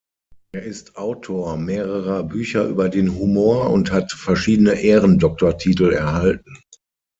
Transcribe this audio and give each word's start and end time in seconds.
Er 0.51 0.63
ist 0.63 0.97
Autor 0.97 1.57
mehrerer 1.57 2.23
Bücher 2.23 2.65
über 2.65 2.89
den 2.89 3.19
Humor 3.19 3.69
und 3.69 3.91
hat 3.91 4.11
verschiedene 4.11 4.71
Ehrendoktortitel 4.81 5.91
erhalten. 5.93 6.57